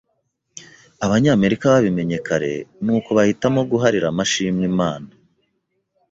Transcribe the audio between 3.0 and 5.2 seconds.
bahitamo guharira amashimwe Imana,